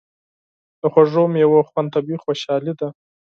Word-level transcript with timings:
د 0.81 0.83
خوږو 0.93 1.23
میوو 1.33 1.67
خوند 1.69 1.87
طبیعي 1.95 2.17
خوشالي 2.23 2.73
ده. 2.79 2.87